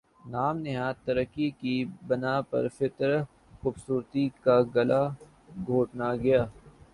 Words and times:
نام 0.25 0.55
نہاد 0.59 0.95
ترقی 1.05 1.49
کی 1.59 1.75
بنا 2.07 2.35
پر 2.49 2.63
فطری 2.77 3.17
خوبصورتی 3.59 4.25
کا 4.43 4.57
گلا 4.75 5.03
گھونٹتا 5.65 6.09
گیا 6.23 6.41